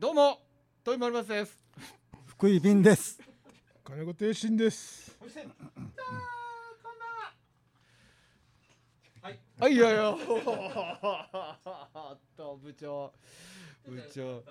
[0.00, 0.38] どうも
[0.82, 1.62] トイマルバスです。
[2.24, 3.20] 福井便です。
[3.84, 5.14] 金子亭信です。
[9.20, 9.68] はいは。
[9.68, 9.74] い。
[9.74, 10.16] いやいや。
[11.02, 13.12] あっと部長。
[13.86, 14.42] 部長。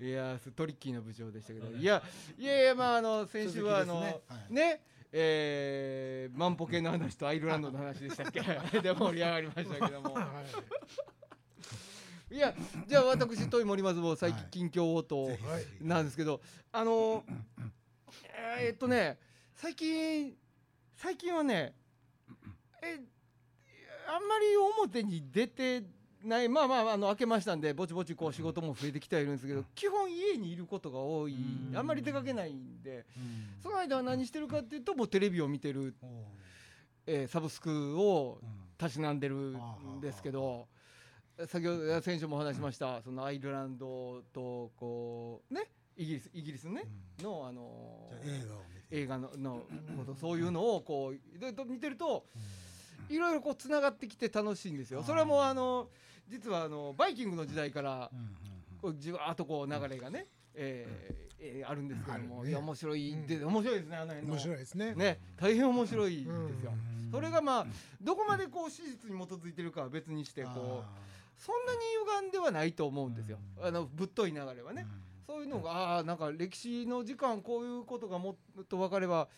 [0.00, 1.68] いやトリッキーな部長でしたけど。
[1.68, 1.84] い。
[1.84, 2.02] や
[2.36, 4.82] いやいやまああの先週はあのねはいね。
[5.12, 8.40] えー、万歩計の話とアイルランドの話でしたっけ。
[8.82, 10.18] で盛り上がりましたけども
[12.30, 12.54] いや
[12.86, 15.30] じゃあ私トイ森松坊最近近況応答
[15.80, 16.40] なんですけど
[16.72, 17.24] あの
[18.60, 19.18] えーっとね
[19.54, 20.34] 最近
[20.96, 21.74] 最近はね
[22.82, 23.00] え
[24.08, 25.82] あんまり表に出て
[26.24, 26.48] ない。
[26.48, 31.34] まあまああの開けましたんでぼちぼちこう仕事も増えてきてはいるんですけど基本家にいることが多い。
[31.34, 31.76] うん。
[31.76, 33.06] あんまり出かけないんで
[33.62, 35.94] その間は何してるかっていうともうテレビを見てる、
[37.06, 38.48] えーサブスクをうん。
[38.76, 40.68] たしなんでるんですけど
[41.46, 46.82] 先ほど先週もお話しましたそのアイルランドとこうねイギリスイギリスね
[47.18, 47.24] うん。
[47.24, 48.10] のあの
[48.90, 49.62] 映画のの
[49.96, 52.24] ことそういうのをこうでと見てると
[53.08, 55.02] いろいろこうつながってきて楽しいんですよ。
[55.02, 55.88] それはもうあの
[56.28, 58.10] 実はあのバイキングの時代から
[58.82, 62.50] こうじわーっとこう流れがね、えーえーあるんですけども、ね。
[62.50, 63.26] いや面白い、うん。
[63.26, 64.32] で面白いですねあの辺の。
[64.34, 64.94] 面白いですね。
[64.94, 66.72] ね大変面白いですよ。
[66.72, 67.66] うんそれがまあ
[68.00, 71.08] どこまでこう史実に基づいてるかは別にしてこう
[71.38, 71.78] そんなに
[72.20, 73.38] 歪んではないと思うんですよ。
[73.60, 73.66] うん。
[73.66, 74.86] あのぶっとい流れはね。
[75.26, 79.28] そういうのがああーなんか歴史の時間こういうことがもっと分かれば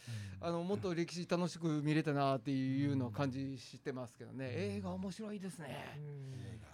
[0.40, 4.46] あのもっと歴史楽しく見れたなっていうのを感じしてますけどね。
[4.52, 5.98] 映画面白いですね。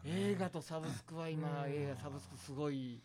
[0.05, 0.11] うん。
[0.13, 1.73] 映画とサブスクは今うん。
[1.73, 3.01] 映画サブスクすごい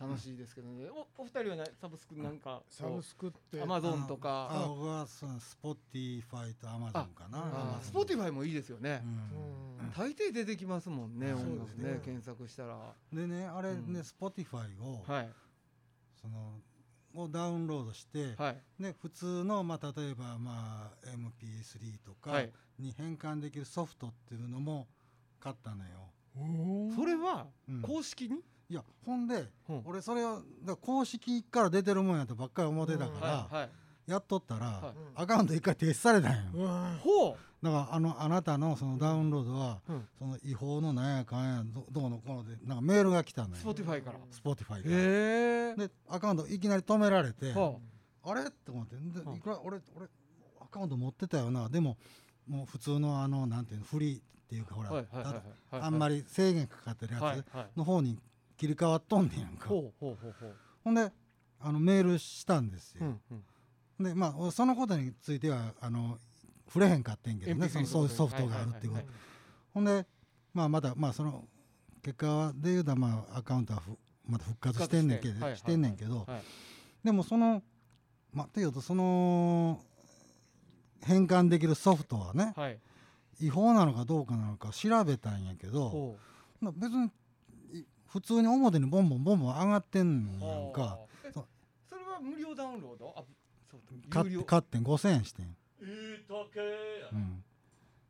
[0.00, 0.88] 楽しいですけどね。
[0.90, 4.64] おお二人はねサブスクなんかサブスクってアマゾンとあか。
[4.68, 7.38] 僕はその Spotify とアマゾンかな。
[7.78, 9.02] あ Spotify もいいですよね。
[9.04, 9.90] うん。
[9.96, 12.00] 大抵出てきますもんね音楽ねね。
[12.04, 12.78] 検索したら。
[13.12, 13.92] でねあれうん。
[13.92, 15.30] ねスポティファイをはい。
[16.20, 16.54] その
[17.14, 18.62] をダウンロードしてはい。
[18.78, 22.52] ね普通のまあ例えばまあ MP3 とかはい。
[22.78, 24.88] に変換できるソフトっていうのも
[25.38, 25.90] 買ったのよ。
[26.96, 27.82] それはうん。
[27.82, 28.38] 公式に？
[28.72, 29.82] いやほんでうん。
[29.84, 30.40] 俺それを
[30.80, 33.70] 公式から出てるもんやとばっかり思ってたから、はいはい。
[34.06, 35.22] やっとったら、はい。
[35.22, 36.40] アカウント一回停止されたんよ。
[36.54, 40.08] うわほだからあのあなたのそのダウンロードは、うん。
[40.18, 43.56] その違法のなんやかんやどどうのこうのでなんかメールが来たのよ。
[43.56, 44.18] Spotify から。
[44.30, 47.74] Spotify へえでアカウントいきなり止められて、は
[48.24, 48.44] あれ？
[48.44, 48.96] って思って。
[48.96, 50.06] いくら俺俺
[50.60, 51.68] アカウント持ってたよな。
[51.68, 51.98] でも
[52.48, 57.66] もう普通のあのなんていうのフリーっていうかほら、はいはいはいはいただあんまり制限かかってるはいやつはい。
[57.76, 58.18] の方に
[58.62, 61.12] 切り替わっとんねんやんか、ほんで
[61.58, 63.20] あのメールしたんですよ、うん
[63.98, 64.04] うん。
[64.04, 66.16] でまあそのことについてはあの
[66.68, 69.06] 触れへんかってんけどね MP3 そのそういうソフトがあるっていうこと、はいはい
[69.74, 70.06] ほんで
[70.54, 71.44] まあまだまあその
[72.02, 76.42] 結果で言うたらまあアカウントはふまだ復活してんねんけど、はいはいしてんねんけど、はい。
[77.02, 77.62] でもその
[78.32, 79.80] まあっていうとその
[81.02, 82.78] 変換できるソフトはねはい。
[83.40, 86.16] 違法なのかどうかなのか調べたんやけど
[86.76, 87.10] 別にい
[88.12, 90.98] 普通に表にボンボンボンボン上がってんうやんか。
[91.24, 91.44] えそう。
[91.88, 93.14] それは無料ダウンロード？
[93.16, 93.22] あ
[93.70, 93.80] そう。
[94.10, 97.42] 買って買ってん5000円してん、えー高えうん、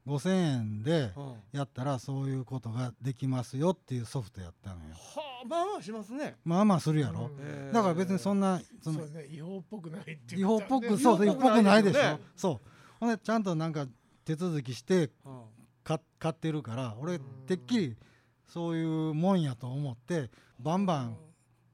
[0.07, 1.27] 5000円でうん。
[1.27, 4.97] はやったらそういうことができますよっていうソフトやったのよ。
[5.17, 6.35] あまあまあしますね。
[6.45, 7.73] まあまあするやろ、うん。
[7.73, 9.27] だから別にそんなそのね。
[9.31, 12.03] 違法っぽくないっていう違法っぽくねそう違法っぽくないでしょ。
[12.03, 12.69] ねそう。
[12.99, 13.87] ほんでちゃんとなんか
[14.25, 15.43] 手続きしてうん。
[15.85, 17.97] 買買ってるから俺うんてっきり
[18.49, 21.17] そういうもんやと思ってバンバン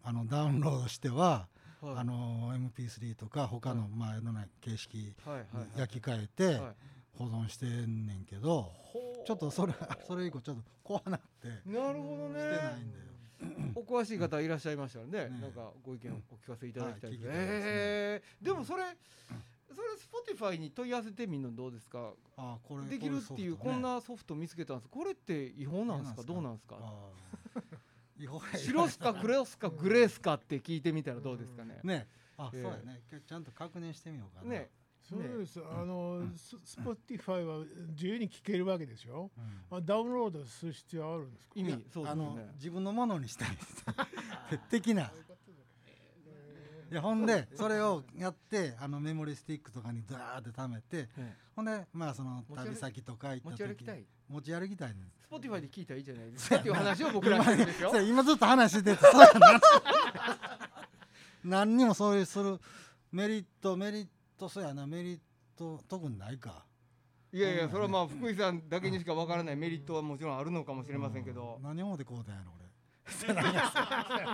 [0.03, 1.49] あのダウンロードしては
[1.81, 1.95] はい。
[1.99, 5.15] あの MP3 とか他のまあいろんな形式
[5.77, 6.75] 焼き替えてはい。
[7.19, 8.73] 保存してんねんけど
[9.27, 9.75] ちょっとそれ
[10.07, 12.39] それ以降ちょっと怖なってなるほどね。
[12.39, 13.09] してないんだよ。
[13.75, 17.23] お詳しい方いらっしゃいましたらね、ねなんかご意見をお聞かせいただきたいです。
[17.23, 17.31] ね。
[17.33, 18.45] えー。
[18.45, 18.85] でもそれ、
[19.79, 22.13] それ Spotify に問い合わせてみるのどうですか？
[22.37, 24.89] あこれできるっていうこんなソフト見つけたんです。
[24.89, 26.23] これって違法なんですか？
[26.25, 26.79] どうなんですか？
[28.19, 28.59] 違法や。
[28.59, 31.79] 白っすかグレーっすかグレーっすかって聞いてみたらどうですかね？
[31.85, 32.09] ね。
[32.37, 32.63] あ、ええ。
[32.63, 33.03] そうやね。
[33.11, 34.51] 今日ちゃんと確認してみようかな。
[34.51, 34.71] ね、
[35.01, 35.61] そうです。
[35.65, 39.31] あのス Spotify は自由に聴けるわけでしょ？
[39.39, 39.45] うん。
[39.71, 41.53] まあダウンロードする必要あるんですか？
[41.55, 42.51] 意味そうであのすね。
[42.55, 43.85] 自分のものにしたいです
[44.71, 45.13] 的な
[46.91, 54.05] いやほんでそれをやってあのメモリースティックとかにダーって貯めてねほんでまあその旅先とか行った持時ち歩きたい。
[54.29, 56.57] 持ち歩きたいねん Spotify で聞いたらいいじゃないですか。
[56.57, 59.61] っていう話を僕らしてるんですよ今ずっと話しててそうやな。
[61.45, 62.59] 何にもそういうする
[63.13, 64.09] メリットメリッ
[64.39, 64.87] トそうやな。
[64.87, 65.21] メリッ
[65.57, 66.65] ト特にないか。
[67.33, 71.57] いやいやそれはまあ福井さんだけにしかわからないメリットはもちろんあるのかもしれませんけど。
[71.59, 72.58] うん、何思ってこうだんやろ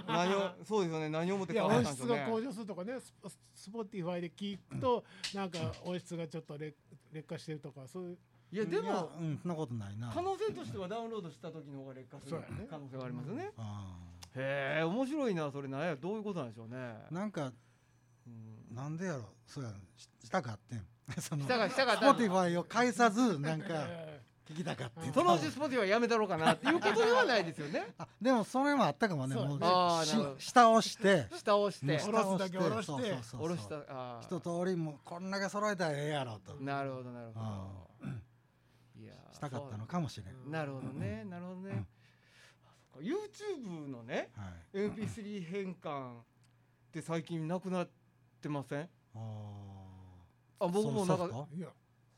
[0.07, 1.09] 何をそうですよね。
[1.09, 2.23] 何を思って変わっ音質たんでしょうね。
[2.25, 5.05] が向上するとかねスポスポティファイで聞くと
[5.35, 6.77] なんか音質がちょっと劣
[7.13, 8.19] 劣化してるとかそういう。
[8.53, 10.11] いやでもうんそんなことないな。
[10.15, 12.67] 可能性としてはダウンロードした時の方が劣化するね。
[12.71, 13.51] 可能性がありますよね。
[13.59, 13.97] あ
[14.37, 16.77] へえ面白いなそれ何やどういうことなんでしょうね。
[17.11, 17.53] ーなんか
[18.27, 20.87] うんなんでやろそうやししたかってん。
[21.21, 24.14] そのしたがしたが スポティファイを返さずなんか え
[24.47, 25.13] 聞きたかってん。
[25.13, 27.95] そのうちスポティはやめたろうかなっていうことではないですよね。
[27.99, 29.35] あでもそれもあったかもね。
[29.35, 30.41] そうもうあーしなるほど。
[30.41, 31.29] 下押して。
[31.37, 31.99] 下押して。
[31.99, 32.93] 下ろすだけ下ろして。
[32.93, 34.25] そうそうそう下ろしたあー。
[34.25, 36.55] 一通りもうこんだけ揃えたらええやろと。
[36.57, 37.69] なるほどなるほあ
[38.03, 40.49] どいやーしたかったのかもしれん、う。
[40.49, 41.25] んなるほどね。
[41.25, 41.87] なるほどね。
[42.67, 43.09] あそっか。
[43.09, 44.79] YouTube のねはい。
[44.79, 46.25] MP3 変換っ
[46.93, 47.89] て最近なくなっ
[48.43, 48.91] てません？
[49.15, 49.19] あ
[50.61, 51.49] あ僕もなんか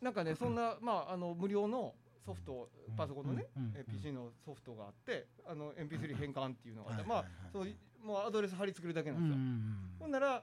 [0.00, 1.94] なんかねそんなまああの無料の
[2.26, 3.46] ソフトうんパソコンのね
[3.88, 7.69] PC のソフトがあってあの MP3 変換っていうのがあってまあそう
[8.05, 9.37] もうアドレス貼り付けるだけなんんですよ。
[9.37, 10.43] うんほんなら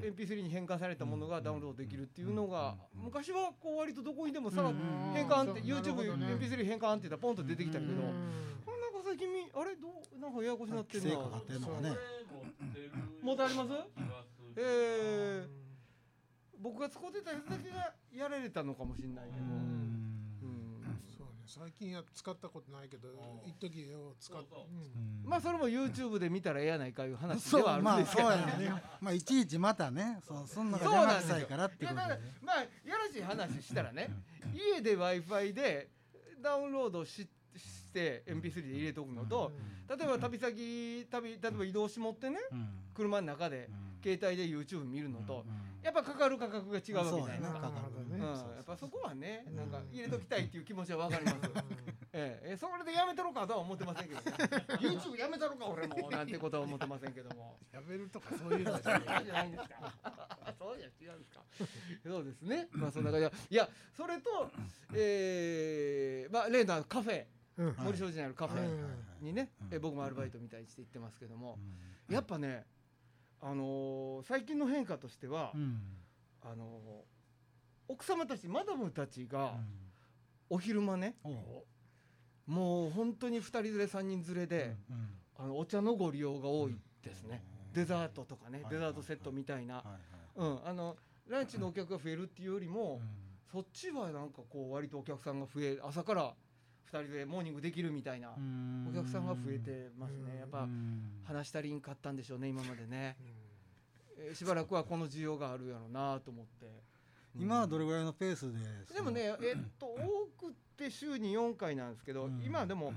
[0.00, 4.76] MP3 に変換されたものがダウンロードできるっていうのがうん昔はこう割とどこにでもさうん
[5.14, 6.26] 変換って YouTube ほどね。
[6.34, 8.14] MP3 変換って言ったらポンと出てきたけどうんなんか
[9.04, 11.90] 最近みあれどうなんかややこしになってるなのかね。
[13.22, 13.70] 持ってあります
[14.56, 15.64] えー
[16.60, 19.44] 僕が使ってたやつだけがやられたのかもしれないけど
[21.56, 23.08] 最近は使ったことないけど
[23.46, 24.42] 一時よ使っ
[25.24, 28.82] まあそれも YouTube で見たらええやないかいう話でそうはあるまあそうんですけどやね。
[29.00, 31.36] まあいちいちまたねそうそんなのがそうなんですよ。
[31.38, 31.86] 邪魔くさいからってで。
[31.86, 34.10] ねまあやらしい話したらね
[34.52, 35.90] 家で w i f i で
[36.42, 39.52] ダウンロードしして MP3 で入れておくのと
[39.88, 42.68] 例えば旅先旅例えば移動しもってねうん。
[42.94, 44.00] 車の中でうん。
[44.02, 47.72] 携帯で YouTube 見るのとうんやっぱかかる価格が違うわけじゃないですか。
[48.26, 51.36] やっぱそこはね、なんかうん入れときたいっていう気持ちはわかります。
[52.16, 54.36] ええ、えそれでやめたろかとは思ってませんけど、ね、
[54.78, 57.58] YouTube やめたろか俺もなんてことは思ってませんけども。
[57.72, 60.54] やめるとかそういうのじゃないんですか。
[60.56, 61.42] そうじゃ違うんですか。
[62.06, 62.68] そうですね。
[62.70, 63.32] まあそんな感じで。
[63.50, 64.50] いや、それと、
[64.94, 71.58] えー、まあ例のカフェ、森正寺にあるカフはいェにね、うんえ僕もアルバイトみたいにして行ってますけども、
[72.08, 72.66] うんやっぱね、
[73.40, 75.80] あのー最近の変化としては、うん
[76.42, 77.13] あのー
[77.88, 79.84] 奥様たちマダムたちがうん。
[80.50, 81.16] お昼間ね、
[82.46, 87.42] もう本当に2人連れ3人連れで、うんあのお茶のご利用が多いですね、
[87.72, 88.70] デザートとかね、はい。
[88.70, 89.82] デザートセットみたいな、
[91.28, 93.00] ランチのお客が増えるっていうよりも、
[93.50, 96.34] そっちはなんかこう割とお客さんが増え朝から
[96.92, 98.86] 2人でモーニングできるみたいなうん。
[98.90, 100.38] お客さんが増えてますね。
[100.38, 101.22] やっぱうん。
[101.24, 103.16] 話したりんかったんでしょうね今までね、
[104.18, 106.82] えーしばらくはこの需要があるやろうなと思って、
[107.36, 108.58] 今はどれぐらいのペースで
[108.94, 109.98] でもねえっと多
[110.38, 112.42] くって週に4回なんですけど、うん。
[112.44, 112.92] 今はでも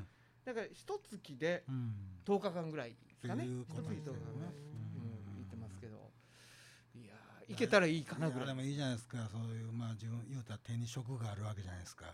[0.46, 1.94] だから一月でうん。
[2.26, 3.46] 10日間ぐらいですかね。
[3.46, 4.20] 一月10日間ねことですよね、
[4.96, 6.12] うん、行ってますけど。
[6.96, 9.18] いやー行けたらいいかなぐらいでもいいじゃないですか。
[9.32, 12.06] そういうまあ自分言うたら手に職があるわけじゃないですか。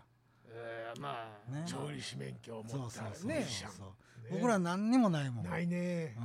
[0.48, 1.64] えーまあね。
[1.66, 3.86] 調理師免許をそう持ったそうそうねそうそう。
[3.86, 3.94] ね
[4.30, 5.44] 僕ら何にもないもん。
[5.44, 6.12] ないね。
[6.12, 6.22] いや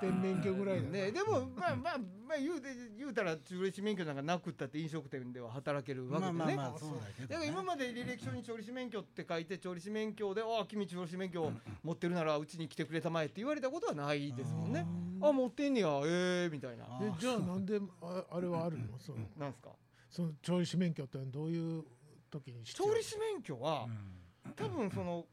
[0.00, 1.98] ー運転免許ぐらいねでもまあまあ
[2.28, 11.50] まあ言うて言うたら調理師免許なんかなくったって飲食店では働けるうんわけでね、まあまあまあそうだけど、だからね、今まで履歴書に調理師免許って書いて調理師免許で「ああ君調理師免許
[11.82, 14.86] 持ってるならうちに来てくれたまえ」って言われたことはないですもんね。
[15.20, 16.86] あ持ってんねやええみたいな。
[17.18, 18.98] じゃあなんでああれはあるの？
[18.98, 19.70] そのなんすか？
[20.10, 21.84] その調理師免許ってどういう
[22.30, 24.52] 時に調理師免許はうん。
[24.54, 25.26] 多分その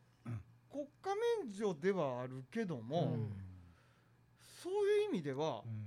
[0.70, 3.32] 国家免除ではあるけども、うん
[4.66, 5.86] そういう意味ではうん。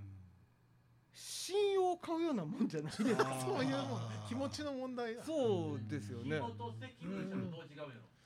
[1.12, 2.92] 信用を買うようなもんじゃない。
[2.92, 3.36] ですか。
[3.44, 4.00] そういうもん。
[4.28, 5.24] 気持ちの問題だ。
[5.24, 6.36] そうですよね。
[6.36, 6.48] う違うの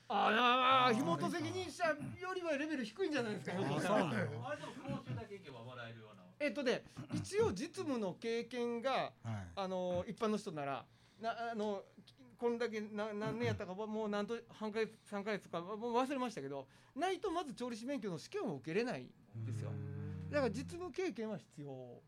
[0.09, 3.53] ああ、紐と責任者よりはレベル低いんじゃないですか。
[3.53, 6.23] ひょっとしたらあそうなのあれでも講習だけ行けばもらえるような。
[6.39, 6.83] えっとね、
[7.15, 9.11] 一応実務の経験が、はい。
[9.55, 10.85] あの一般の人なら、
[11.19, 11.81] なあの
[12.37, 19.71] こんだけな何年やったかもう何と半ヶ月三ヶ月かもう忘れましたけど、ないとまず調理師免許の試験を受けれないんですよ。
[20.33, 22.01] だから実務経験は必要。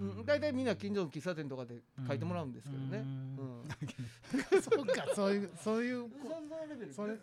[0.00, 1.74] うん、大体みんな近所の喫茶店とかで
[2.06, 2.98] 書いてもらうんですけどね。
[2.98, 3.60] ううん。
[3.60, 3.68] ん。
[4.62, 6.08] そうかそういうそういう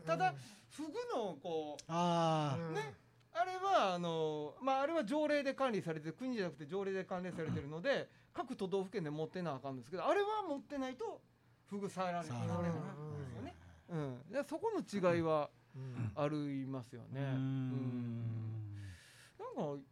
[0.05, 0.35] ただ、
[0.69, 2.93] フグのこうああ、ね
[3.33, 11.21] あれはあのまああれは条例で管理されてる国じゃなくて条例で管理されてるので各都道府県で持ってなあかんんですけどあれは持ってないと
[11.65, 13.55] フグ触られない触られないですよね。
[13.89, 16.11] うん、でそこの違いはうん。
[16.15, 17.21] ありますよね。
[17.21, 18.85] ううんん。
[19.37, 19.83] なんか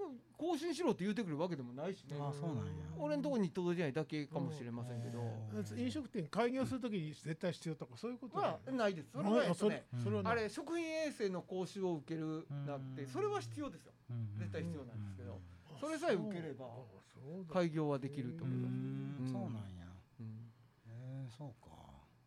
[0.00, 2.16] なんか講習信しろって言うてくるわけでもないしね。
[2.18, 2.62] あそうなんや。
[2.98, 5.78] 俺のとこに届いてないだけかもしれませんけど、うん。
[5.78, 8.94] 飲食店開業するときに絶対必要とかそういうことまあない。
[8.94, 9.08] です。
[9.12, 9.54] それはね
[10.02, 13.92] それはあれ食品衛生の講習を受けるなってそれは必要ですよ。
[14.38, 15.40] 絶対必要なんですけど。
[15.80, 16.66] それさえ受ければ
[17.52, 19.16] 開業はできるとう思います、ん。
[19.20, 19.32] うん。
[19.32, 19.86] そうなんや。
[20.20, 20.52] うん。
[20.88, 21.70] えーそうか。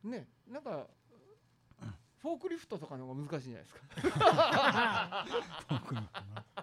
[0.04, 0.88] ねなんか
[2.24, 5.26] フォークリフトとかの方が難しいんじゃないですか、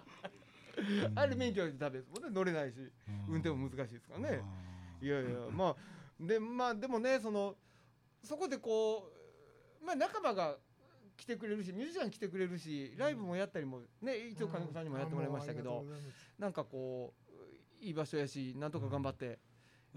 [1.15, 2.29] あれ免許でダメですもんね。
[2.31, 2.77] 乗れないし。
[3.27, 4.43] 運転も難しいですからね。
[5.01, 5.75] いやいやまあ
[6.19, 7.55] でまあでもねその
[8.23, 9.11] そこでこ
[9.81, 10.57] うまあ仲間が
[11.17, 15.85] 来てくれるしミュージシャン来てくれるしライブもやったりもね一応金子さんにもやってもらいましたけど
[16.37, 17.13] なんかこ
[17.81, 19.39] ういい場所やしなんとか頑張って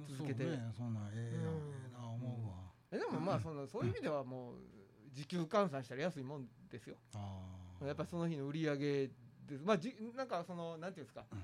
[0.09, 0.43] 続けて。
[0.45, 1.71] そうねそんなんええやんうん。
[1.71, 2.73] ええな思うわ。
[2.91, 4.57] えでもまあそのそういう意味ではもう
[5.13, 6.97] 時給換算したら安いもんですよ。
[7.85, 9.11] やっぱりその日の売り上げ
[9.47, 11.39] ですまあじなんかそのなんていうんですかうん。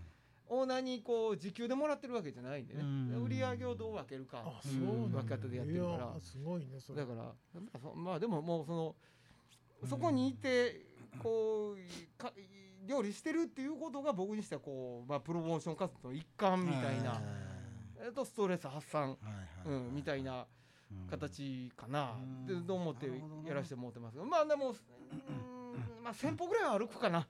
[0.52, 2.80] オーナーにこう時給でもらってるわけじゃないんでね。
[2.83, 3.23] うん。
[3.25, 4.42] 売り上げをどう分けるか。
[4.64, 6.21] 分け方でやってるから。
[6.21, 7.33] すごいねだから
[7.95, 8.97] まあでももうその
[9.88, 10.80] そこにいて
[11.23, 12.33] こうか
[12.87, 17.23] 料理してるっていうことが僕にしてはこう、まあ、プロモーション活動の一環みたいな、
[18.04, 19.16] えっとストレス発散、
[19.92, 20.47] みたいな
[20.90, 21.09] うん。
[21.09, 22.16] 形かな。
[22.49, 22.59] うん。
[22.61, 23.07] って思って
[23.47, 24.25] やらせてもらってますけど。
[24.25, 24.75] まあでもうん
[26.02, 27.26] まあ1000歩ぐらいは歩くかな。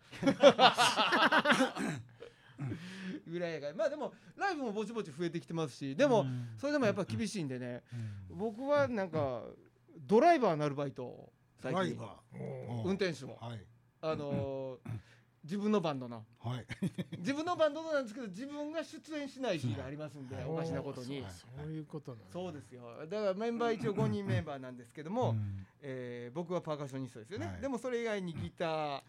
[3.26, 5.96] ぐらいがまあでもライブもぼちぼち増えてきてますし。
[5.96, 6.48] でもうん。
[6.58, 7.82] それでもやっぱ厳しいんでね。
[8.30, 8.38] うん。
[8.38, 9.42] 僕はなんか
[9.98, 11.82] ドライバーなるバイトを最近。
[11.82, 12.82] ドライバー。
[12.84, 13.64] 運転手もはい。
[14.02, 14.90] あのー
[15.42, 16.24] 自分のバンドの。
[16.40, 16.66] はい。
[17.18, 20.44] 自分のバンドのなんですけど自分が出演しない日がありますんではい。
[20.44, 21.22] おかしなことに。
[21.22, 21.32] はい。
[21.32, 22.26] そういうことなんだ。
[22.30, 23.06] そうですよ。
[23.06, 25.66] だからメンバー 一応5人メンバーなんですけども、うん。
[25.80, 27.60] えー僕はパーカッショニストですよね、はい。
[27.60, 29.02] でもそれ以外にギター、はい。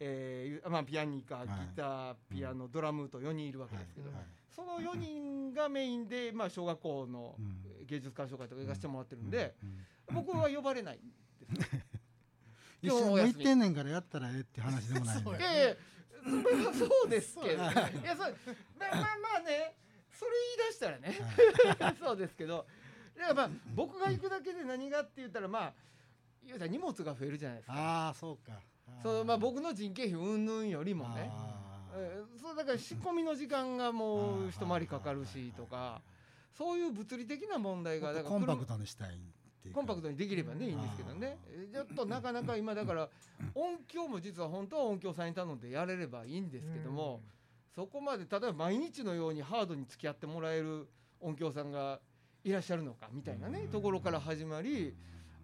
[0.00, 1.68] えーまあ、ピアニカギはい。
[1.74, 4.24] ターピアノドラムと4人いるわけですけど、はい。
[4.50, 7.62] その4人がメインで、まあ、小学校のうん。
[7.86, 9.54] 芸術鑑賞会とか行かせてもらってるんで、
[10.08, 10.14] うん。
[10.14, 11.00] 僕は呼ばれないん
[11.48, 11.84] ですね
[12.86, 15.76] 一緒に行ってんねんからやったらええって話でもないね そうやいやいや
[16.26, 18.04] それはそうですけど、ね、い。
[18.04, 18.36] やそう。
[18.78, 19.76] まあまあまあね。
[20.12, 21.14] それ言い出したらね。
[22.00, 22.66] そうですけど。
[23.16, 25.74] だからまあ僕が行くだけで何がって言ったらまあ
[26.44, 27.74] 言うたら荷物が増えるじゃないですか。
[27.74, 28.60] ああそうか。
[29.02, 31.30] そうまあ僕の人件費云々よりもね。
[32.40, 36.02] そうだから仕込みの時間がもう一回りかかるしとか。
[36.52, 39.20] そういう物理的な問題がだからコンパクトにしたい
[39.66, 41.38] っていコンパクトにできればねいいんですけどね。
[41.48, 43.08] えーちょっとなかなか今だから
[43.54, 47.20] 音響も実は本当は音響さんに頼んでやれればいいんですけども
[47.74, 50.88] そこまで例えば毎日のようにハードに付き合ってもらえる
[51.20, 52.00] 音響さんが
[52.44, 54.94] いらっしゃるのかみたいなねところから始まり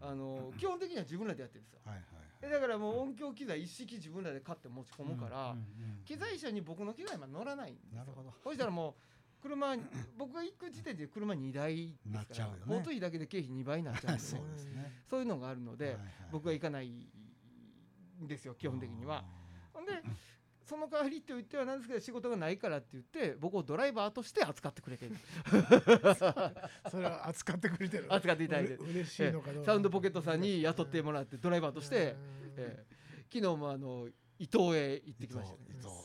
[0.01, 1.81] あの基本的には自分らでやってるんですよ。
[1.85, 2.05] はいはい
[2.45, 6.05] えだからもう音響機材一式自分らで買って持ち込むからうんうんうん。
[6.05, 7.99] 機材車に僕の機材は乗らないんですよ。
[7.99, 8.33] なるほど。
[8.43, 8.95] そしたらもう
[9.43, 9.77] 車
[10.17, 12.61] 僕が行く時点で車2台ですからちゃうよね。
[12.67, 14.23] 交通費だけで経費2倍になっちゃうんで。
[14.25, 15.03] そうねですね。
[15.09, 19.25] そういうのがあるので、はいはい僕は行かないんですよ基本的には。
[19.75, 19.93] ほんで
[20.65, 25.17] その代わりって言ってはなんですけど仕事がないからって言って僕をドライバーとして扱ってくれてる。
[26.91, 28.07] それは扱ってくれてる。
[28.09, 28.75] 扱っていただいて。
[28.77, 29.73] 嬉しいのかどうか。
[29.73, 32.17] サウンドポケットさんに雇ってもらってドライバーとして、
[32.57, 34.09] えー昨日もあの
[34.39, 35.63] 伊東へ行ってきましたね。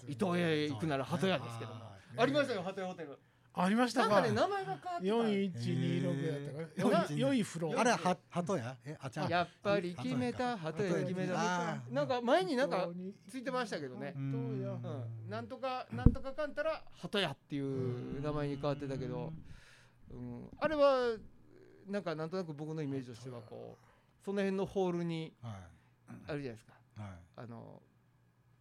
[0.08, 0.40] 伊東。
[0.40, 3.20] へ行くなら鳩屋ですけどもあありましたよ鳩屋ホテル。
[3.60, 4.10] ありましたか。
[4.10, 7.06] なんかね名前が変わって四一二六やったかな。
[7.10, 7.18] えー。
[7.18, 8.78] 良いフローあれはは鳩や？
[8.86, 11.78] えあちゃんたやっぱり決めた鳩屋決めた。
[11.90, 12.90] なんか前になんか
[13.28, 14.14] ついてましたけどね。
[14.16, 14.70] どうや。
[14.70, 19.34] うん、なんとかなんとかかんたら鳩屋っていう名前に変わってたけど、
[20.12, 21.16] うん、あれは
[21.88, 25.54] なんかなんとなく僕のイメージとしてはこうその辺のホールにはい。
[26.26, 26.74] あるじゃないですか。
[26.98, 27.12] はい。
[27.36, 27.82] あの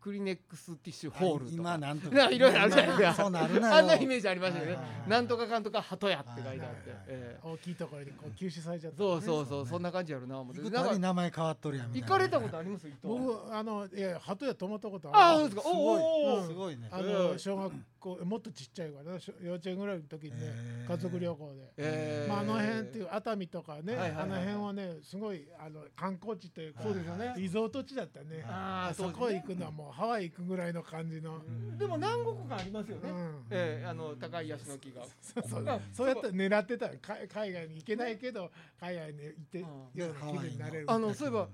[0.07, 1.57] クリネックスティッシュホールとか。
[1.57, 3.15] 今なんと ないろいろあるじゃないですか。
[3.15, 3.75] そうなるなよ。
[3.75, 8.99] あんなイメージありましたよね、なんとかかんとか鳩屋って書いてあって、大きいところにこう休止されちゃった。
[8.99, 10.63] そうそううそう、ねそんな感じやるな思って。
[10.63, 15.63] なんかたび名前変わっとるやん行かれたことあります伊藤僕あのいや鳩屋泊まったことあああるそうですか。
[15.63, 15.77] すごい。
[15.77, 16.47] おおうん。
[16.47, 16.89] すごいね。
[16.93, 21.73] あええの小学校もっとちっちゃいから幼稚園ぐらいの時にね家族旅行で。
[21.79, 27.35] ええまあ、あの辺っていう熱海とかね、あの辺はねすごいあの観光地というかそうですよね。
[27.37, 28.45] リゾート地だったね。
[28.47, 31.41] ああそこ行くのはもうハワイ行くぐらいの感じの、
[31.79, 33.47] でも何国かありますよね、うん。
[33.51, 35.03] ええあの高いヤシの木が。
[35.23, 35.65] そうそう。
[35.67, 41.49] あそうやって狙ってたか海外に行けないけど海外に行ってようんうな気分になれるあのそういえば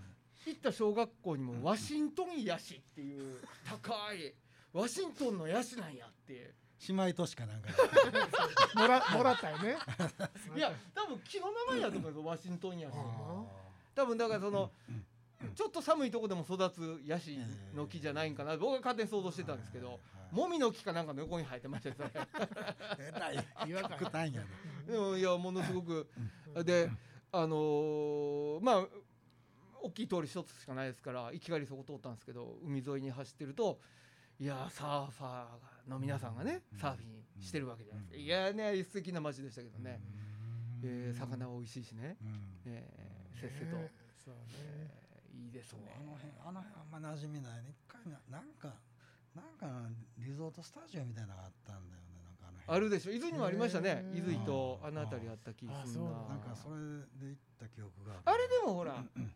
[0.47, 4.35] 行った小学校にもワシントンヤシっていう 高い
[4.73, 6.55] ワシントンのヤシなんやって。
[6.89, 7.69] 姉妹都市かなんか。
[8.75, 9.77] もらもらったよね。
[10.57, 12.97] いや多分木の名前やと思うよワシントンヤシ。
[12.99, 13.45] あ
[13.95, 14.73] 多分だからその
[15.55, 17.39] ちょっと寒いとこでも育つヤシ
[17.75, 18.57] の木じゃないんかな。
[18.57, 21.95] 僕は勝手に想像してたんですけどもみの木かなんかの横に生えてましたよ
[22.99, 23.37] えらい
[23.69, 24.33] 違和感。
[24.33, 24.43] や
[24.99, 26.09] もいやものすごく。
[26.65, 26.91] で
[27.33, 28.87] あのーまあ
[29.85, 33.81] 大きい通り一つしかないですから行き帰りそこ通ったんですけど海沿いに走ってると
[34.39, 37.07] いやサーファーの皆さんがねサーフィ
[37.39, 38.21] ンしてるわけじゃないですか。
[38.23, 40.01] いやね素敵な街でしたけどね、
[40.85, 42.57] えー魚は美味しいしね、うん。
[42.67, 43.91] えーせっせと、ね
[44.25, 44.41] そうね。
[44.55, 45.02] えー
[45.35, 45.97] いいですね。
[45.97, 47.71] あの辺あの辺あんま馴染みないね。
[47.71, 48.75] 一回ななんか
[49.35, 52.21] なんかリゾートスタジオみたいなのがあったんだよね。
[52.25, 52.77] なんかあの辺。
[52.77, 53.13] あるでしょ。
[53.13, 54.05] 伊豆にもありましたね。
[54.15, 56.11] 伊豆とあの辺りあった気あするな。
[56.11, 56.77] そうなんかそれ
[57.19, 59.33] で行った記憶があれでもほら、うん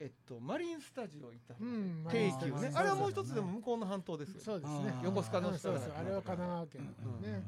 [0.00, 2.72] えっとマリンスタジオ行ったうん京急ね。
[2.74, 4.94] あれはもう一つでも向こうの半島ですよそうですね。
[5.04, 7.44] 横須賀のうんそうそう下だあれは神奈川県うんね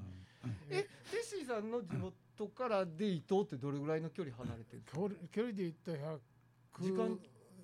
[0.68, 4.98] えテッシーさんの地元からで伊東ってどれぐらいの距離離れてるんですか？
[5.00, 6.18] 距離距離で言ったら100
[6.78, 7.18] 時間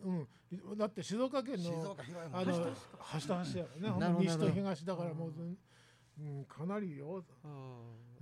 [0.04, 0.28] うん。
[0.76, 1.96] だって静岡県静の
[2.32, 3.70] あのね端と端だか
[4.00, 4.16] らね。
[4.20, 5.58] 西と東だからもううん
[6.18, 7.24] うんかなりよ。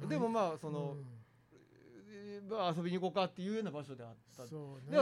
[0.09, 2.77] でもまあその、うん。
[2.77, 4.47] 遊びに行こうかっていうような場所であった。
[4.47, 4.99] そうね。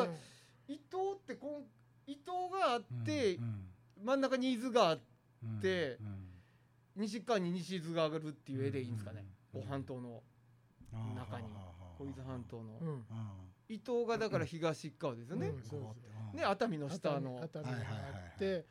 [0.68, 1.64] 伊東ってこん
[2.06, 3.68] 伊東があって、うん
[4.04, 5.02] 真ん中に伊豆があって
[5.44, 7.02] うんでうん。
[7.02, 9.24] 西側に西伊豆が上がるっていう絵でいいんですかね、
[9.54, 10.22] うんこう半島の
[11.14, 11.46] 中に。
[11.98, 13.04] 小伊豆半島の、うん。
[13.10, 13.34] あ
[13.68, 15.52] 伊東がだから東側ですよね、
[16.32, 17.40] ね熱海の下の。
[17.42, 18.64] 熱海があはいはいって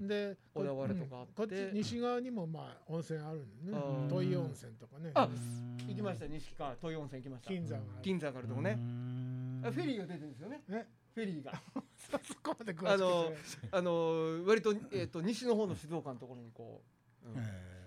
[0.00, 1.32] で小田原とかあって。
[1.36, 3.78] こっち西側にもまあ温泉あるね。
[4.08, 5.10] 土井温泉とかね。
[5.14, 5.86] あうん。
[5.88, 7.48] 行きました西川東洋温泉行きました。
[7.48, 8.70] 金山がある金山があるとこね。
[8.78, 9.62] うん。
[9.64, 10.62] あフェリーが出てるんですよね。
[10.68, 11.52] ねフェリーが。
[11.96, 13.32] そこまで詳しくあの
[13.72, 16.82] あの割と,、えー、と西の方の静岡のところにこ
[17.24, 17.38] う、うん。
[17.38, 17.77] へ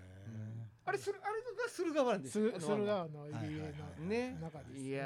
[0.84, 4.88] あれするあれが駿河湾です駿河湾の入り江のね中ですね。
[4.88, 5.04] いや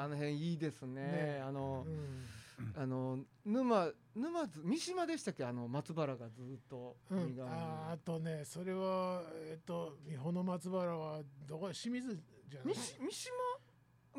[0.00, 1.02] ーあの辺いいですね。
[1.02, 1.42] ね。
[1.46, 2.26] あの、うん。
[2.74, 5.44] あの沼沼津三島でしたっけ？
[5.44, 6.96] あの松原がずっと
[7.40, 11.70] ああとねそれはえっと三保の松原はどこ？
[11.72, 12.16] 清水
[12.48, 12.74] じゃない？
[12.74, 13.32] 西三島？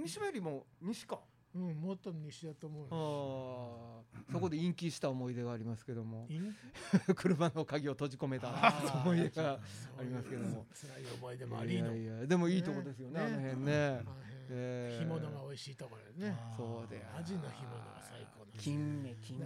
[0.04, 1.20] 三島よりも西か
[1.58, 6.28] うんもっと西だと思うあそこで陰気した思い出がありますけども。
[6.28, 6.52] 陰
[7.16, 8.74] 車の鍵を閉じ込めた
[9.04, 9.54] 思い出が
[9.98, 10.66] ありますけども。
[10.74, 11.96] 辛い思い出もありの。
[11.96, 13.26] いやでもいいとこですよねね。
[13.26, 14.06] あの辺ね。
[14.50, 15.04] えー。
[15.04, 16.38] 干物が美味しいところでね。
[16.56, 19.46] そうでアジの干物が最高金目金目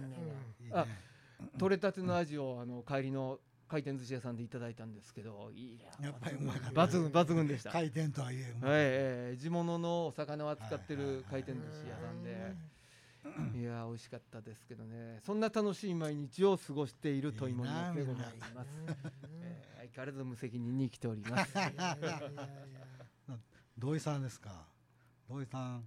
[0.70, 0.84] が。
[0.84, 0.92] うん。
[0.92, 1.12] あ
[1.58, 3.40] 取れたてのアジをあの帰りの
[3.72, 7.70] 回転寿司屋さんでいただいたんですけどいややっぱりうまかった抜群抜群でした。
[7.70, 12.54] はい、回転とはいええー地物のお魚を扱ってる回転寿司屋さんで、
[13.58, 15.20] いやー美味しかったですけどね。
[15.24, 18.68] そんな楽しい毎日を過ごしている問いもりますでございます。
[19.42, 21.54] えー相変わらず無責任に生きております。
[23.78, 24.66] 土井さんですか？
[25.28, 25.84] 土井さん？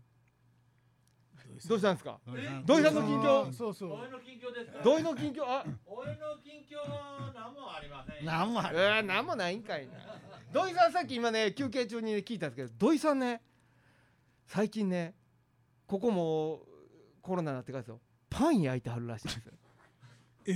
[1.68, 2.20] どうしたんですか？
[2.66, 4.84] 土井さんの近況そうそうおいの近況ですか？
[4.84, 5.16] 土井の？
[5.16, 6.14] 近況あ、おいの？
[6.44, 9.94] 近況は何もありませんよ何もあるえー、なんもないんかいな。
[10.54, 13.42] 土井さんさっき今ね休憩中にね聞いたんですけど、土井さんね
[14.48, 15.16] 最近ね
[15.88, 16.62] ここも
[17.22, 18.00] コロナになってからですよ。
[18.30, 19.54] パン焼いてはるらしいですよ。
[20.48, 20.52] え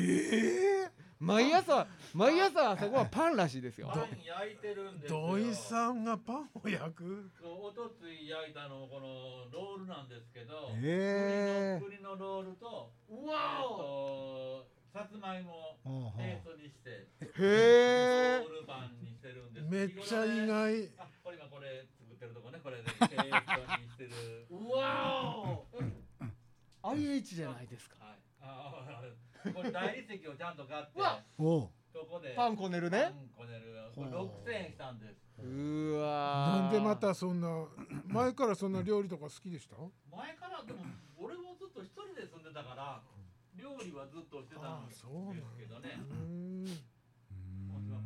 [0.85, 3.91] え毎朝毎朝あそこはパンらしいですよ。
[3.93, 7.29] パン焼いてるんですよ土井さんがパンを焼く？
[7.43, 15.75] おとつい焼いたのこのロールなんですけどええ栗の栗のロールとうえっとさつまいも
[16.17, 19.67] ペーストにしてへえロールパンにしてるんです。
[19.69, 20.89] めっちゃ意外。
[20.97, 22.59] あこれ今これ作ってるとこね。
[22.63, 24.47] これでペーストにしてる。
[24.49, 25.67] うわお
[26.95, 27.98] ！IH じゃないですか
[29.53, 32.33] これ大理石をちゃんと買ってうわおうそこで。
[32.35, 33.01] パンこねるね。
[33.01, 33.65] パンこねる。
[33.95, 35.41] これ6000円したんです。
[35.41, 37.47] うわなんでまたそんな
[38.07, 39.75] 前からそんな料理とか好きでした？
[40.11, 40.83] 前からでも
[41.17, 43.01] 俺もずっと一人で住んでたから
[43.55, 45.43] 料理はずっとしてたんですあそうなんだ。
[45.57, 46.15] けどねうー
[46.69, 46.79] ん。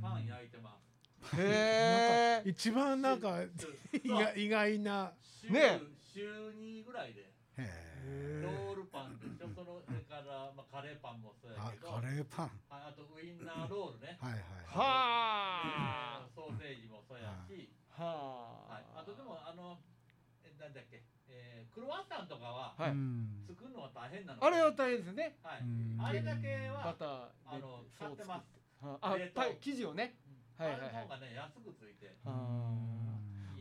[0.01, 0.77] パン焼いてま
[1.23, 3.41] すへえ一番なんか
[4.03, 5.13] 意外意外な。
[5.21, 5.79] 週ね。
[6.13, 7.21] 週2ぐらいで。
[7.57, 7.92] へ
[8.43, 9.47] ロールパンでしょ？
[9.55, 11.91] そのそれから、まあ、カレーパンもそうえあやけど。
[11.91, 12.51] カレーパン。
[12.69, 19.79] ああとウインナーロールね、はいはいはあえーソーセージもそうやし、ははい、あとでもあの
[20.43, 22.91] えなんだっけ、えークロワッサンとかははい。
[22.91, 23.45] うん。
[23.47, 24.43] 作るのは大変なの。
[24.43, 25.37] あれは大変ですね。
[25.41, 25.61] はい。
[25.61, 25.97] うん。
[26.01, 28.51] あれだけバはターであのそう買ってます。
[28.83, 29.33] はああ冷凍。
[29.33, 30.15] パイ生地をね。
[30.57, 30.89] はいはいはい。
[30.89, 32.13] あれの方がね安くついて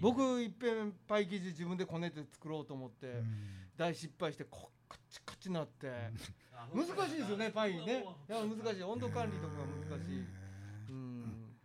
[0.00, 3.06] 僕いっぺんパイ生地自分でこねて作ろうと思って。
[3.06, 5.88] うん大失敗してこカチカチなって。
[6.54, 8.04] あ難しいですよねパイね。
[8.28, 8.80] いや難しい。
[8.80, 9.64] い温度管理とかが
[9.96, 10.26] 難しい。
[10.90, 11.56] うん。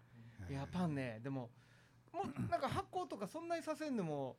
[0.50, 1.20] いやパンね。
[1.22, 1.50] でも
[2.14, 4.38] もうなんか発酵とかそんなにさせんでも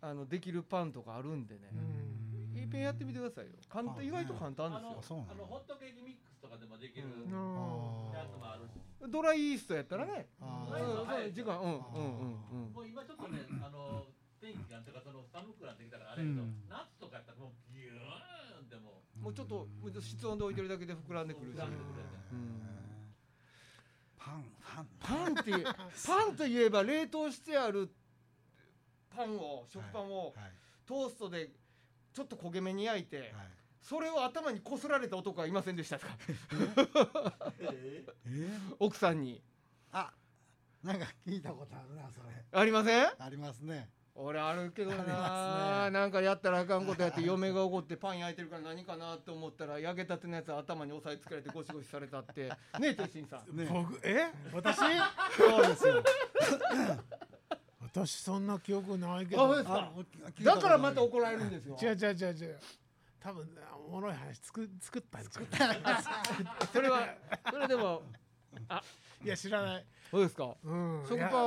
[0.00, 1.68] あのできるパンとかあるんでね。
[1.72, 2.56] うん。
[2.58, 3.52] いっぺんやってみてくださいよ。
[3.68, 5.02] 簡単あ意外と簡単ですよ。
[5.02, 8.12] そうなのあのホットケーキミックスとかでもできるうん。
[8.14, 10.28] あやつもあるし、ドライイーストやったらね。
[10.40, 10.72] あうん。
[10.72, 12.72] ーそう時間うんうんうんうん。
[12.72, 14.06] もう今ちょっとね、あの
[14.40, 16.64] 天気がとかその寒くなってきたからあれやけど、うん。
[16.68, 19.20] 夏とかやったらもうギューンってもう。
[19.20, 19.68] もうちょっと
[20.00, 21.56] 室温で置いてるだけで膨らんでくるし。
[21.56, 21.70] 膨らん。
[21.70, 21.86] でくる
[22.32, 22.60] うん。
[24.16, 25.52] パンパンパンって
[26.06, 27.90] パンといえば冷凍してある
[29.14, 30.52] パンを食パンをはい
[30.86, 31.50] トーストで
[32.12, 33.30] ちょっと焦げ目に焼いてはい。
[33.80, 36.06] それを頭にこすられた男はいませんでしたか？
[37.60, 38.48] ええ
[38.78, 39.42] 奥さんに。
[39.92, 40.12] あ
[40.82, 42.26] なんか聞いたことあるなそれ。
[42.52, 43.06] ありません？
[43.18, 43.88] ありますね
[44.22, 45.90] 俺あるけどな、ね。
[45.90, 52.48] なんかやったらあかんことやって嫁が怒ってパン焼いてるから何かなって思ったら焼けたてのやつ頭に押さえつけられてゴシゴシされたって。
[52.78, 53.56] ねえ鉄心さん。
[53.56, 54.30] ね僕え？
[54.52, 54.76] 私？
[55.36, 56.04] そうですよ。
[57.82, 59.54] 私そんな記憶ないけど。
[59.54, 61.76] だからまた怒られるんですよ。
[61.80, 62.60] 違う違う違う違う。
[63.20, 63.48] 多分
[63.86, 66.00] おもろい話作作ったんじゃ
[66.72, 67.14] それは
[67.50, 68.02] それでも
[69.22, 70.56] んいや知らないそうですか？
[70.64, 71.02] うん。
[71.06, 71.38] そこと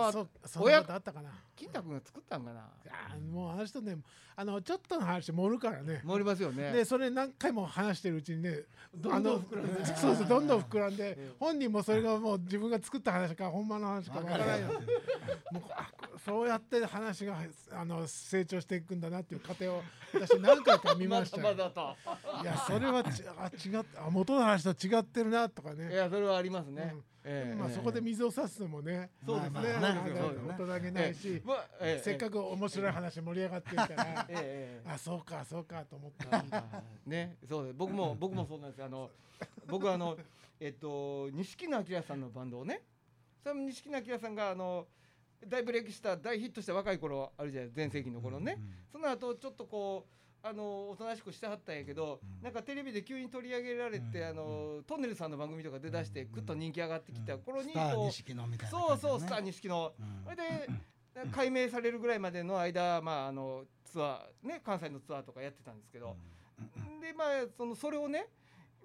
[0.93, 1.29] あったかな。
[1.55, 2.61] 金太君が作ったんかな？
[2.61, 2.93] いや
[3.31, 3.97] もうあの人ね
[4.35, 6.01] あのちょっとの話盛るからね。
[6.05, 6.71] 盛りますよね。
[6.71, 8.59] でそれ何回も話してるうちにね
[8.95, 9.85] どんどん膨らんで。
[9.85, 14.67] そ うそうどんどん膨らんでええ本人もそれがもう自分が作った話かほんまの話かわからないよ。
[15.51, 15.91] もうあ
[16.25, 17.37] そうやって話が
[17.71, 19.81] あの成長していくんだなっていう過程を
[20.13, 21.43] 私何回か見ましたよ。
[21.51, 21.95] まだと。
[22.41, 27.55] いやそれはちあ違ってあ元の話と違ってるなとかいねやそれはありますね、うんええ。
[27.55, 29.09] まあそこで水を差すのもね。
[29.25, 29.59] そうですね。
[29.61, 32.01] 大人げないしまあええ。
[32.03, 34.27] せっかく面白い話盛り上がってるから
[34.93, 36.27] あそうかそうかと思って。
[37.05, 37.75] ね、そうです。
[37.75, 38.85] 僕も僕もそうなんですよ。
[38.85, 39.11] あの
[39.67, 40.17] 僕はあの
[40.59, 42.81] えっと錦野明さんのバンドをね、
[43.43, 44.87] その錦野明さんがあの
[45.47, 48.57] 大ブレイクした大ヒットした若い頃あるじゃない全盛期の頃ね。
[48.91, 50.22] その後ちょっとこう。
[50.45, 52.43] あのおとなしくしてはったんやけど、うん。
[52.43, 54.27] なんかテレビで急に取り上げられて、うん。
[54.27, 59.93] あのトンネルズさんの番組とか出だして、うんぐっと人気上がってきた頃にう、錦野みたいなそうそうスターに錦野
[60.25, 60.43] それで
[61.31, 66.17] 解明されるぐらいまでの間、まあ、あのツアーね関西のツアーとかやってたんですけど、
[66.99, 68.27] でまあそのそれをね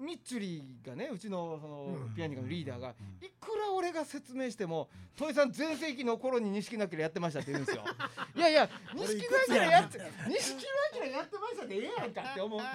[0.00, 2.14] ミッチュリーがねうちのそのうん。
[2.14, 7.84] ピアニカのリーダーがいくら俺が説明しても「戸井さん全盛期の頃に錦野明やってました」って言うんですよ。
[8.36, 9.14] いやいや錦
[9.50, 10.06] 野明やって錦
[10.96, 12.60] 野明やってましたってええやんかって思う。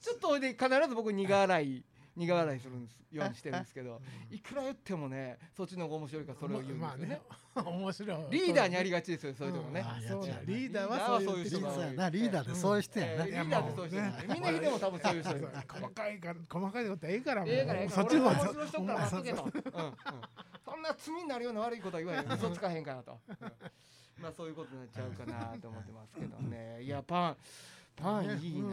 [0.00, 1.84] ちょっとで必ず僕苦笑い
[2.18, 4.00] 苦笑いするんですようにしてるんですけど
[4.30, 7.20] いくら言ってもねそっちの方が面白いからそれを言うんですよね。
[7.54, 7.70] まあね。
[7.78, 8.26] 面白い。
[8.30, 9.84] リーダーにありがちですよそういうとこね。
[10.44, 15.30] リーダーはそういうリリーダーはそういう人リーダーでそういう人やリーダーってそういう人みんなでも多分そういう人
[15.72, 22.32] 細かいから細かいことはええからもうそっちの方俺がそんな罪になるような悪いことは言わへん。
[22.32, 23.18] 嘘つかへんからと。
[23.28, 23.52] うん。
[24.20, 26.82] まあそういうことになっちゃうかなと思ってますけどね。
[26.82, 27.36] いやパン。
[27.96, 28.68] パンいいな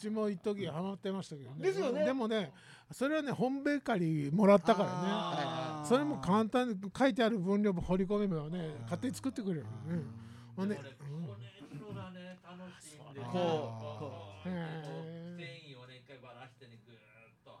[0.00, 1.62] ちも一時ハマってましたけどね。
[1.62, 2.04] ですよね。
[2.04, 2.52] でもね
[2.90, 5.86] それはね本ベーカリーもらったからね。
[5.86, 9.70] それも簡単に書いてある分量も掘り込めばね勝手に作ってくれるよね。
[10.56, 10.88] ほんでこれ
[11.94, 17.50] がね、楽しいんで、こうこう繊維をね、一回ばらしてね、ぐーっと。
[17.50, 17.58] は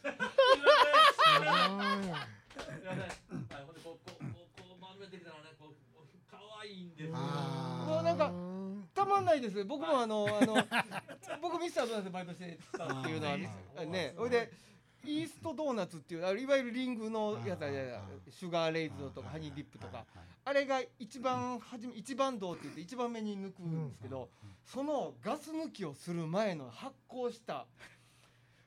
[0.00, 0.16] い
[3.30, 5.74] ほんでこうこうこうこう丸めてきたらね、こう
[6.30, 8.32] 可愛いんですもうなんか
[9.00, 9.64] たまんないです。
[9.64, 10.56] 僕もあのあの
[11.40, 13.32] 僕ミスタードーナツでバイトしてたっていうのは
[13.78, 14.14] あね。
[14.14, 14.52] それで
[15.06, 17.60] イーストドーナツっていうあいわゆるリングのやつ
[18.34, 20.04] シュガーレイズドとかハニーディップとか。
[20.44, 24.28] あれが一番初め一番銅って言って一番目に抜くんですけど、
[24.66, 27.66] そのガス抜きをする前の発酵した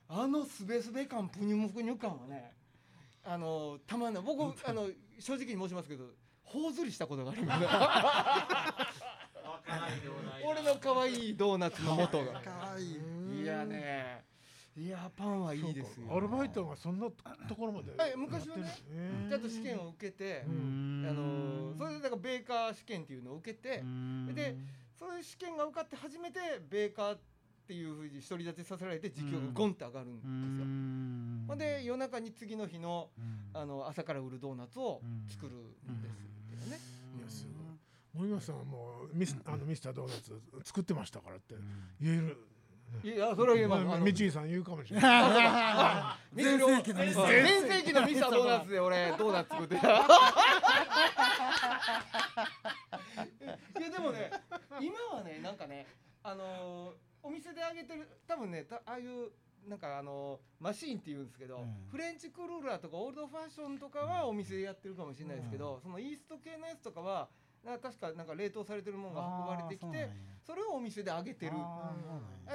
[0.08, 2.52] あのすべすべ感プニュムプニュ感はね
[3.24, 4.22] あのたまんない。
[4.24, 4.88] 僕あの
[5.20, 6.04] 正直に申しますけど
[6.44, 7.64] 頬ずりしたことがあります
[10.44, 12.40] 俺の可愛いドーナツの元が。
[12.40, 13.38] かわい。
[13.38, 14.24] いいやね。
[14.76, 16.16] いやパンはいいですよ。
[16.16, 17.06] アルバイトがそんな
[17.48, 18.64] ところまではい昔はね
[19.28, 23.84] ちゃんと試験を受けてう、んあのそれでだからベーカー試験っていうのを受けて、
[24.34, 24.56] で
[24.98, 27.18] そういう試験が受かって初めてベーカーっ
[27.68, 30.66] ていうふうに独り立てさせられて時給がゴンって上がるんですよ。
[31.46, 33.10] ほんで夜中に次の日の
[33.52, 36.80] あの朝から売るドーナツを作るんですけどね。
[37.16, 37.63] いやすごい
[38.14, 41.54] 森本さんはもうミスあのミスタードーナツ作ってましたからって
[42.00, 42.36] 言える。
[43.02, 46.36] いやそれは言えばあのみちいさん言うかもしれない。
[46.44, 49.76] 全盛期のミス全盛期のミスタードーナツで俺 ドーナツ作って。
[49.76, 49.88] た。
[53.80, 54.30] いやでもね
[54.80, 55.86] 今はねなんかね
[56.22, 56.94] あのー
[57.26, 59.32] お店であげてる多分ねたああいう
[59.66, 61.88] なんかあのーマシーンって言うんですけど、うん。
[61.90, 67.28] フレンチクルーラーとかオールドファッションとかはお店でやってるかもしれないですけど、そのイースト系のやつとかは
[67.64, 70.10] な確かなんか冷凍されてるものが運ばれてきて
[70.46, 71.52] それをお店で揚げてる。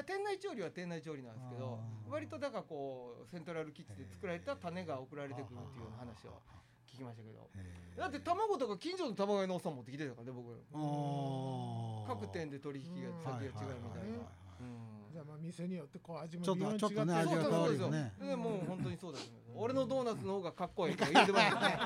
[0.06, 6.40] 店内調理は店内調理なんですけど割とだからこうセントラルキッチンで作られた種が送られてくるっていう話を
[6.88, 7.50] 聞きましたけど。
[7.98, 10.56] だって卵とか近所の卵屋のおっさん持ってきてたからね僕。
[12.08, 13.66] 各店で取引が先が違うみたいな。
[13.66, 14.20] はいはいはいはい
[14.62, 15.12] うん。
[15.12, 18.28] じゃあまあ店によってこう味もちょっとちょっとね味が変わるよそうねそう。
[18.28, 21.80] そうでもう本当にそうだと思う俺のドーナツの方がかっこいいとか言ってますね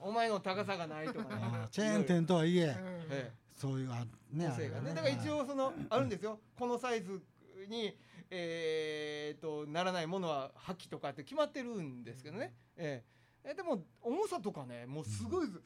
[0.00, 1.26] お前の高さがないとかね。
[1.30, 2.68] あーチェーン店とはいえうん。
[2.68, 2.76] え
[3.10, 3.32] え。
[3.54, 4.94] そういうあね個性がね。
[4.94, 6.40] だから一応そのあるんですよ。
[6.58, 7.20] このサイズ
[7.68, 7.96] に
[8.30, 13.02] えー、とならないものは破棄とかって決まってるんですけどね、え
[13.44, 13.50] え。
[13.50, 15.60] えでも重さとかねもうすごいです、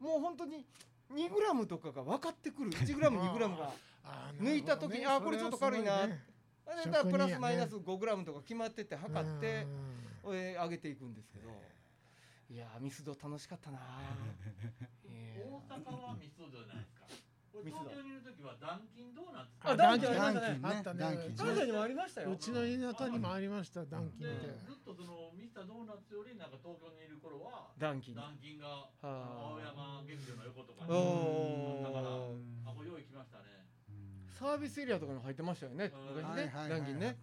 [0.00, 0.66] もう本当に
[1.14, 2.70] 2グラムとかが分かってくる。
[2.70, 3.72] 1グラム 2グラムが
[4.04, 5.36] あー抜いた時になるほどね。
[5.36, 6.08] あこれちょっと軽いな。
[6.66, 9.66] だからプラスマイナス5グラムとか決まってて測って
[10.24, 11.48] 上げていくんですけど
[12.50, 13.78] いやーミスド楽しかったな。
[15.04, 17.04] え ー大阪はミスドじゃないですか。
[17.58, 19.50] 東京にいる時はダンキンドーナツ。
[19.60, 20.60] あダンキンありましたね。
[20.62, 21.34] あったね。
[21.36, 22.30] 関西にもありましたよ。
[22.30, 22.60] うちの
[22.94, 24.64] 田舎にもありましたダンキンでって。
[24.64, 28.14] ずっとそのミスタードーナツよりなんか東京にいる頃はダンキン。
[28.14, 30.90] ダンキンがは青山劇場の横とかに。
[30.92, 33.44] おだからーあこれよう行きましたね。
[34.38, 36.14] サービスエリアとかにも入ってましたよねうん。
[36.14, 36.30] 昔ね。
[36.30, 37.18] はいはいはいダンキンね。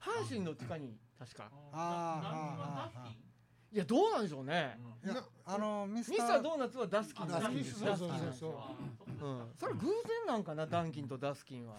[0.00, 1.50] 阪神の地下に確か。
[1.72, 2.22] あー。
[2.22, 3.33] ダンキンははダスキン？
[3.74, 4.78] いやどうなんでしょうね。
[5.04, 7.26] いやあのミスミスタードーナツはダスキン。
[7.28, 8.70] ダスキンですねそうそうそうそうあ
[9.20, 9.42] うん。
[9.58, 9.92] それ偶然
[10.28, 11.74] なんかなダンキンとダスキンは。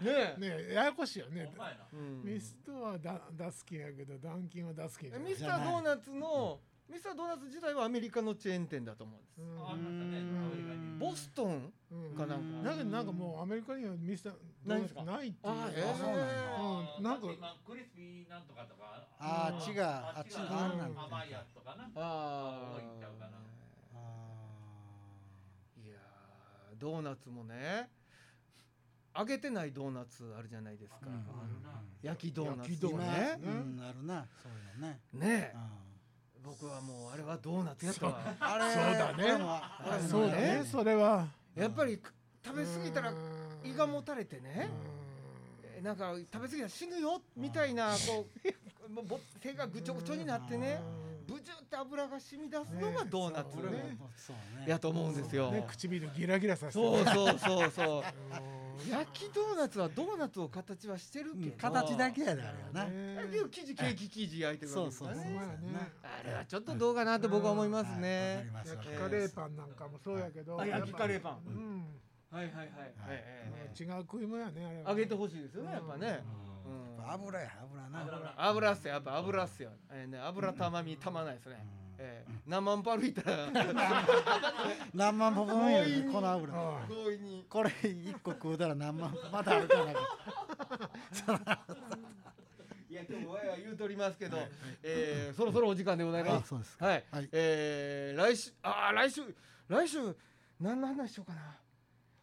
[0.00, 0.40] ねえ。
[0.40, 1.52] ねややこしいよね。
[1.92, 2.22] うん。
[2.24, 5.28] ミストはダダスキンやけどダンキンはダスキンじゃない。
[5.30, 6.58] ミスタードーナツの
[6.90, 9.40] ミスタードーナツ自体はアメリカのチェーン店だと思うんです。
[9.40, 9.66] うん。
[9.66, 10.18] あありましたね。
[10.18, 10.36] うん。
[10.36, 10.98] アメリカに。
[10.98, 12.16] ボストンうん。
[12.16, 12.70] かなんか。
[12.70, 14.32] だけどなんかもうアメリカにはミスター
[14.66, 15.54] ドーナツないっていう。
[15.54, 16.24] あえあそうなんや
[16.98, 17.02] うん。
[17.02, 19.08] なんか今クリスピーなんとかとか。
[19.18, 19.82] あー違う。
[19.82, 21.88] あっち違うあんなん甘いやつとかな。
[21.96, 23.38] あ多いんちゃうかな。
[25.82, 27.88] いやードーナツもね
[29.16, 31.06] 揚げてないドーナツあるじゃないですか、
[32.02, 33.38] 焼きドーナツ焼きドー今ナツね。
[33.42, 33.76] うん。
[33.76, 34.26] なるな。
[34.42, 35.00] そういうのね。
[35.12, 35.52] ね。
[35.54, 35.83] えうん
[36.44, 38.74] 僕はもうあれはドーナツやったわあれ。
[38.74, 39.24] そうだね。
[39.24, 41.26] 俺も俺もそうだねそれは。
[41.56, 41.98] やっぱり
[42.44, 43.16] 食べ過ぎたらうん
[43.70, 44.68] 胃がもたれてね。
[45.78, 48.26] えなんか食べ過ぎたら死ぬよみたいなこ
[48.86, 50.80] う もうぼ手がぐちょぐちょになってね。
[50.82, 51.03] ブ
[51.44, 53.96] ジュって油が染み出すのがドーナツね。
[54.66, 55.52] やと思うんですよ。
[55.52, 56.84] ね唇ギラギラさせて。
[56.84, 58.02] そうそうそうそう。
[58.02, 61.56] う ん焼きドーナツはドーナツを形はしてるけど。
[61.56, 65.30] 形だけやであれはなねだけど生地ケーキ生地焼いてるわけですからねそうそうそう。
[65.30, 65.92] ほんまやね。
[66.02, 68.90] あれはちょっとどうかなって僕は思いますはいねわかりますわかります。
[68.90, 70.60] 焼きカレーパンなんかもそうやけど。
[70.60, 71.42] あ焼きカレーパン。
[71.46, 72.00] うん。
[72.30, 72.66] はいはいはい。
[72.66, 73.24] はい
[73.78, 76.24] 違う食い物やねあれは揚げてほしいですよねやっぱね。
[76.48, 76.53] うん
[77.12, 78.00] 油や油な。
[78.02, 81.64] 油油っすよやっぱ油っすよえーね油たまみたまないですね。
[81.98, 83.46] えー何万パルいったら。
[84.92, 86.52] 何万歩分よねこの油。
[86.54, 87.46] あ強引に。
[87.48, 89.94] これ一個食うたら何万歩まだあるかない
[92.90, 94.38] いや今日は言うとりますけど
[94.82, 96.44] えーそろそろお時間でございます。
[96.44, 97.28] あそうですはい、はい。
[97.32, 99.22] えー来週あー来週
[99.68, 100.16] 来週
[100.60, 101.56] 何の話しようかな。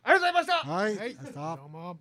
[0.03, 0.69] ありがとうございました。
[0.71, 0.97] はい。
[0.97, 1.15] はい。
[1.57, 1.99] どうも